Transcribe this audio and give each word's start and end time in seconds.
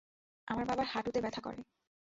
আমার 0.47 0.65
বাবার 0.65 0.85
হাঁটুতে 0.85 1.19
ব্যথা 1.21 1.41
করে। 1.41 1.59